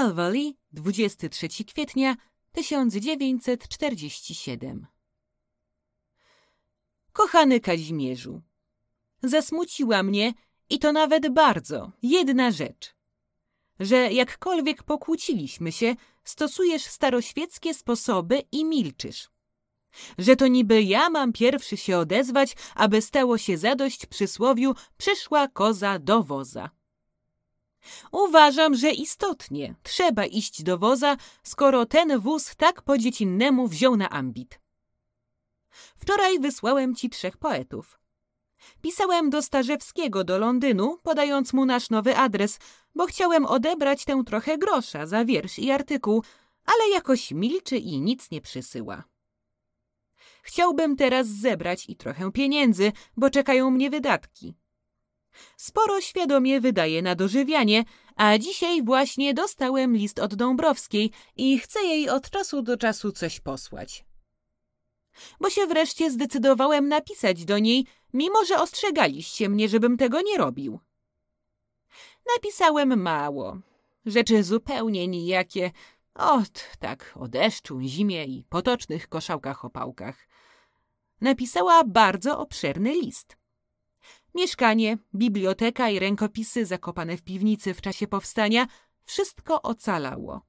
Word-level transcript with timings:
Calvary, 0.00 0.54
23 0.72 1.64
kwietnia 1.64 2.16
1947 2.52 4.86
Kochany 7.12 7.60
Kazimierzu, 7.60 8.42
zasmuciła 9.22 10.02
mnie 10.02 10.34
i 10.70 10.78
to 10.78 10.92
nawet 10.92 11.32
bardzo 11.32 11.92
jedna 12.02 12.50
rzecz. 12.50 12.94
Że 13.80 14.12
jakkolwiek 14.12 14.82
pokłóciliśmy 14.82 15.72
się, 15.72 15.96
stosujesz 16.24 16.82
staroświeckie 16.82 17.74
sposoby 17.74 18.42
i 18.52 18.64
milczysz. 18.64 19.28
Że 20.18 20.36
to 20.36 20.46
niby 20.46 20.82
ja 20.82 21.10
mam 21.10 21.32
pierwszy 21.32 21.76
się 21.76 21.98
odezwać, 21.98 22.56
aby 22.74 23.02
stało 23.02 23.38
się 23.38 23.58
zadość 23.58 24.06
przysłowiu 24.06 24.74
przyszła 24.96 25.48
koza 25.48 25.98
do 25.98 26.22
woza. 26.22 26.79
Uważam, 28.12 28.74
że 28.74 28.90
istotnie 28.90 29.74
trzeba 29.82 30.26
iść 30.26 30.62
do 30.62 30.78
woza, 30.78 31.16
skoro 31.42 31.86
ten 31.86 32.18
wóz 32.18 32.56
tak 32.56 32.82
po 32.82 32.98
dziecinnemu 32.98 33.68
wziął 33.68 33.96
na 33.96 34.10
ambit. 34.10 34.60
Wczoraj 35.96 36.38
wysłałem 36.38 36.94
ci 36.94 37.10
trzech 37.10 37.36
poetów. 37.36 38.00
Pisałem 38.82 39.30
do 39.30 39.42
Starzewskiego 39.42 40.24
do 40.24 40.38
Londynu, 40.38 40.98
podając 41.02 41.52
mu 41.52 41.66
nasz 41.66 41.90
nowy 41.90 42.16
adres, 42.16 42.58
bo 42.94 43.06
chciałem 43.06 43.46
odebrać 43.46 44.04
tę 44.04 44.22
trochę 44.26 44.58
grosza 44.58 45.06
za 45.06 45.24
wiersz 45.24 45.58
i 45.58 45.70
artykuł, 45.70 46.22
ale 46.64 46.88
jakoś 46.88 47.30
milczy 47.30 47.76
i 47.76 48.00
nic 48.00 48.30
nie 48.30 48.40
przysyła. 48.40 49.04
Chciałbym 50.42 50.96
teraz 50.96 51.26
zebrać 51.26 51.88
i 51.88 51.96
trochę 51.96 52.32
pieniędzy, 52.32 52.92
bo 53.16 53.30
czekają 53.30 53.70
mnie 53.70 53.90
wydatki. 53.90 54.54
Sporo 55.56 56.00
świadomie 56.00 56.60
wydaje 56.60 57.02
na 57.02 57.14
dożywianie, 57.14 57.84
a 58.16 58.38
dzisiaj 58.38 58.82
właśnie 58.82 59.34
dostałem 59.34 59.96
list 59.96 60.18
od 60.18 60.34
Dąbrowskiej 60.34 61.10
i 61.36 61.58
chcę 61.58 61.80
jej 61.80 62.08
od 62.08 62.30
czasu 62.30 62.62
do 62.62 62.76
czasu 62.76 63.12
coś 63.12 63.40
posłać. 63.40 64.04
Bo 65.40 65.50
się 65.50 65.66
wreszcie 65.66 66.10
zdecydowałem 66.10 66.88
napisać 66.88 67.44
do 67.44 67.58
niej, 67.58 67.86
mimo 68.12 68.44
że 68.44 68.60
ostrzegaliście 68.60 69.48
mnie, 69.48 69.68
żebym 69.68 69.96
tego 69.96 70.20
nie 70.22 70.38
robił. 70.38 70.80
Napisałem 72.36 73.02
mało. 73.02 73.58
Rzeczy 74.06 74.44
zupełnie 74.44 75.08
nijakie. 75.08 75.70
Ot, 76.14 76.64
tak, 76.78 77.12
o 77.20 77.28
deszczu, 77.28 77.80
zimie 77.80 78.24
i 78.24 78.44
potocznych 78.48 79.08
koszałkach-opałkach. 79.08 80.14
Napisała 81.20 81.84
bardzo 81.84 82.38
obszerny 82.38 82.92
list. 82.92 83.39
Mieszkanie, 84.34 84.98
biblioteka 85.14 85.90
i 85.90 85.98
rękopisy 85.98 86.66
zakopane 86.66 87.16
w 87.16 87.22
piwnicy 87.22 87.74
w 87.74 87.80
czasie 87.80 88.06
powstania 88.06 88.66
wszystko 89.04 89.62
ocalało. 89.62 90.40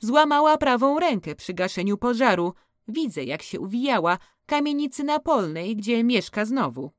Złamała 0.00 0.58
prawą 0.58 0.98
rękę 0.98 1.34
przy 1.34 1.54
gaszeniu 1.54 1.98
pożaru. 1.98 2.54
Widzę, 2.88 3.24
jak 3.24 3.42
się 3.42 3.60
uwijała 3.60 4.18
kamienicy 4.46 5.04
napolnej, 5.04 5.76
gdzie 5.76 6.04
mieszka 6.04 6.44
znowu. 6.44 6.90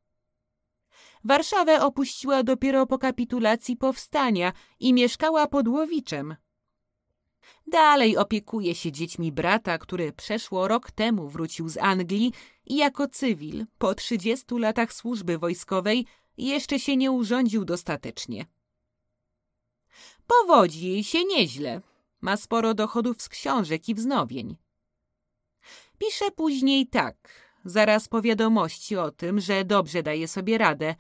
Warszawę 1.24 1.82
opuściła 1.82 2.44
dopiero 2.44 2.86
po 2.86 2.98
kapitulacji 2.98 3.78
powstania 3.78 4.54
i 4.80 4.94
mieszkała 4.94 5.48
pod 5.48 5.68
Łowiczem. 5.68 6.36
Dalej 7.68 8.18
opiekuje 8.18 8.76
się 8.76 8.92
dziećmi 8.92 9.32
brata, 9.32 9.78
który 9.78 10.14
przeszło 10.14 10.68
rok 10.68 10.92
temu 10.92 11.30
wrócił 11.30 11.70
z 11.70 11.78
Anglii 11.78 12.34
i 12.66 12.76
jako 12.76 13.08
cywil 13.08 13.66
po 13.78 13.96
30 13.96 14.46
latach 14.60 14.94
służby 14.94 15.38
wojskowej 15.38 16.06
jeszcze 16.38 16.80
się 16.80 16.98
nie 16.98 17.12
urządził 17.12 17.66
dostatecznie. 17.66 18.46
Powodzi 20.28 20.88
jej 20.88 21.04
się 21.04 21.24
nieźle. 21.24 21.82
Ma 22.22 22.38
sporo 22.38 22.74
dochodów 22.74 23.22
z 23.22 23.30
książek 23.30 23.90
i 23.90 23.96
wznowień. 23.96 24.56
Pisze 25.98 26.32
później 26.32 26.88
tak, 26.88 27.16
zaraz 27.66 28.08
po 28.08 28.22
wiadomości 28.22 28.96
o 28.96 29.12
tym, 29.12 29.40
że 29.40 29.66
dobrze 29.66 30.04
daje 30.04 30.28
sobie 30.28 30.58
radę. 30.58 30.96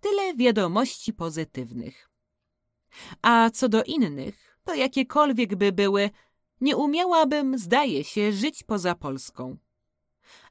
Tyle 0.00 0.34
wiadomości 0.34 1.12
pozytywnych. 1.12 2.10
A 3.22 3.50
co 3.50 3.68
do 3.68 3.84
innych, 3.84 4.51
to 4.64 4.74
jakiekolwiek 4.74 5.56
by 5.56 5.72
były, 5.72 6.10
nie 6.60 6.76
umiałabym, 6.76 7.58
zdaje 7.58 8.04
się, 8.04 8.32
żyć 8.32 8.62
poza 8.62 8.94
Polską. 8.94 9.56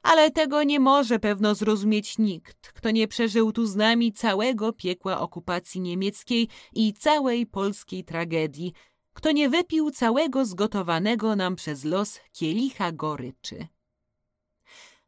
Ale 0.02 0.30
tego 0.30 0.62
nie 0.62 0.80
może 0.80 1.18
pewno 1.18 1.54
zrozumieć 1.54 2.18
nikt, 2.18 2.72
kto 2.72 2.90
nie 2.90 3.08
przeżył 3.08 3.52
tu 3.52 3.66
z 3.66 3.76
nami 3.76 4.12
całego 4.12 4.72
piekła 4.72 5.20
okupacji 5.20 5.80
niemieckiej 5.80 6.48
i 6.74 6.92
całej 6.92 7.46
polskiej 7.46 8.04
tragedii, 8.04 8.72
kto 9.12 9.32
nie 9.32 9.48
wypił 9.48 9.90
całego 9.90 10.44
zgotowanego 10.44 11.36
nam 11.36 11.56
przez 11.56 11.84
los 11.84 12.20
kielicha 12.32 12.92
goryczy. 12.92 13.66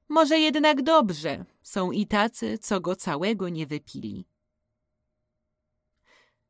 Może 0.08 0.38
jednak 0.38 0.82
dobrze, 0.82 1.44
są 1.62 1.92
i 1.92 2.06
tacy, 2.06 2.58
co 2.58 2.80
go 2.80 2.96
całego 2.96 3.48
nie 3.48 3.66
wypili. 3.66 4.24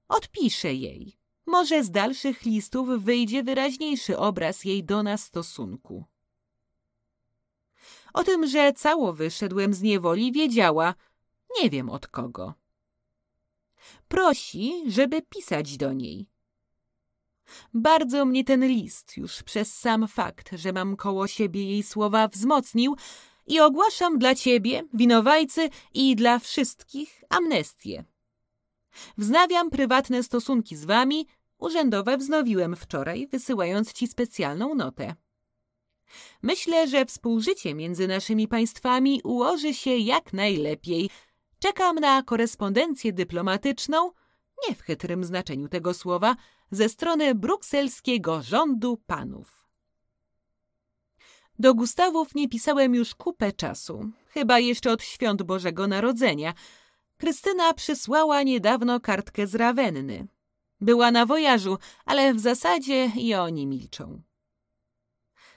Odpiszę 0.09 0.75
jej. 0.75 1.24
Może 1.47 1.85
z 1.85 1.91
dalszych 1.91 2.43
listów 2.43 2.89
wyjdzie 2.89 3.43
wyraźniejszy 3.43 4.19
obraz 4.19 4.65
jej 4.65 4.85
do 4.85 5.03
nas 5.03 5.25
stosunku. 5.25 6.05
O 8.15 8.25
tym, 8.25 8.47
że 8.47 8.73
cało 8.73 9.13
wyszedłem 9.13 9.75
z 9.75 9.83
niewoli, 9.83 10.33
wiedziała, 10.33 10.95
nie 11.63 11.71
wiem 11.71 11.91
od 11.91 12.07
kogo. 12.07 12.55
Prosi, 14.09 14.83
żeby 14.87 15.23
pisać 15.23 15.77
do 15.77 15.93
niej. 15.93 16.27
Bardzo 17.75 18.25
mnie 18.25 18.45
ten 18.45 18.67
list 18.67 19.17
już 19.17 19.43
przez 19.43 19.75
sam 19.75 20.09
fakt, 20.09 20.51
że 20.53 20.73
mam 20.73 20.97
koło 20.97 21.27
siebie 21.27 21.65
jej 21.71 21.83
słowa 21.83 22.29
wzmocnił 22.29 22.97
i 23.47 23.61
ogłaszam 23.61 24.19
dla 24.19 24.35
ciebie, 24.35 24.83
winowajcy 24.95 25.71
i 25.95 26.17
dla 26.17 26.39
wszystkich 26.39 27.23
amnestię. 27.29 28.05
Wznawiam 29.19 29.71
prywatne 29.71 30.23
stosunki 30.23 30.77
z 30.77 30.85
wami, 30.85 31.27
urzędowe 31.59 32.17
wznowiłem 32.17 32.77
wczoraj, 32.77 33.27
wysyłając 33.27 33.93
ci 33.93 34.07
specjalną 34.07 34.75
notę. 34.75 35.15
Myślę, 36.43 36.89
że 36.89 37.05
współżycie 37.05 37.75
między 37.75 38.09
naszymi 38.09 38.49
państwami 38.49 39.21
ułoży 39.25 39.75
się 39.75 39.91
jak 39.97 40.33
najlepiej. 40.33 41.11
Czekam 41.59 41.97
na 41.97 42.23
korespondencję 42.23 43.13
dyplomatyczną, 43.13 44.11
nie 44.69 44.75
w 44.75 44.83
chytrym 44.83 45.25
znaczeniu 45.25 45.69
tego 45.69 45.95
słowa, 45.95 46.37
ze 46.71 46.89
strony 46.89 47.35
brukselskiego 47.35 48.43
rządu 48.43 48.97
panów. 49.07 49.69
Do 51.59 51.75
Gustawów 51.75 52.35
nie 52.35 52.49
pisałem 52.49 52.95
już 52.95 53.15
kupę 53.15 53.53
czasu, 53.53 54.11
chyba 54.29 54.59
jeszcze 54.59 54.93
od 54.93 55.03
świąt 55.03 55.43
Bożego 55.43 55.87
Narodzenia. 55.87 56.55
Krystyna 57.17 57.75
przysłała 57.75 58.43
niedawno 58.43 59.01
kartkę 59.01 59.47
z 59.47 59.55
Rawenny. 59.55 60.27
Była 60.81 61.11
na 61.11 61.27
wojażu, 61.27 61.79
ale 62.05 62.35
w 62.35 62.41
zasadzie 62.41 63.13
i 63.17 63.35
oni 63.35 63.67
milczą. 63.67 64.23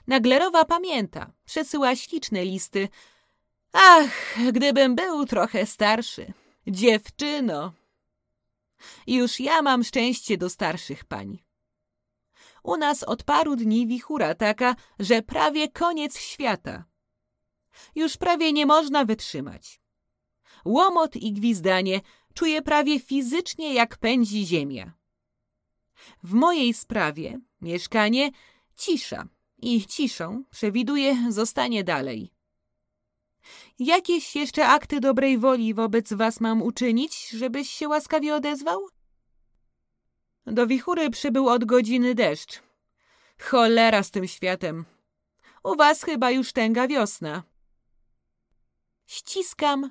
Naglerowa 0.06 0.64
pamięta, 0.64 1.32
przesyła 1.44 1.96
śliczne 1.96 2.44
listy. 2.44 2.88
Ach, 3.72 4.38
gdybym 4.52 4.94
był 4.94 5.26
trochę 5.26 5.66
starszy. 5.66 6.32
Dziewczyno, 6.66 7.72
Już 9.06 9.40
ja 9.40 9.62
mam 9.62 9.84
szczęście 9.84 10.38
do 10.38 10.50
starszych 10.50 11.04
pań. 11.04 11.38
U 12.62 12.76
nas 12.76 13.02
od 13.02 13.22
paru 13.22 13.56
dni 13.56 13.86
wichura 13.86 14.34
taka, 14.34 14.76
że 14.98 15.22
prawie 15.22 15.68
koniec 15.68 16.18
świata. 16.18 16.84
Już 17.94 18.16
prawie 18.16 18.52
nie 18.52 18.66
można 18.66 19.04
wytrzymać. 19.04 19.80
Łomot 20.64 21.16
i 21.16 21.32
gwizdanie 21.32 22.00
czuję 22.34 22.62
prawie 22.62 23.00
fizycznie, 23.00 23.74
jak 23.74 23.96
pędzi 23.96 24.46
ziemia. 24.46 24.92
W 26.22 26.32
mojej 26.32 26.74
sprawie 26.74 27.40
mieszkanie 27.60 28.30
cisza 28.76 29.28
i 29.58 29.86
ciszą 29.86 30.44
przewiduję 30.50 31.32
zostanie 31.32 31.84
dalej. 31.84 32.32
Jakieś 33.78 34.36
jeszcze 34.36 34.66
akty 34.66 35.00
dobrej 35.00 35.38
woli 35.38 35.74
wobec 35.74 36.12
was 36.12 36.40
mam 36.40 36.62
uczynić, 36.62 37.28
żebyś 37.28 37.70
się 37.70 37.88
łaskawie 37.88 38.34
odezwał? 38.34 38.88
Do 40.46 40.66
wichury 40.66 41.10
przybył 41.10 41.48
od 41.48 41.64
godziny 41.64 42.14
deszcz. 42.14 42.62
Cholera 43.40 44.02
z 44.02 44.10
tym 44.10 44.28
światem. 44.28 44.84
U 45.64 45.76
was 45.76 46.02
chyba 46.02 46.30
już 46.30 46.52
tęga 46.52 46.88
wiosna. 46.88 47.42
Ściskam 49.06 49.90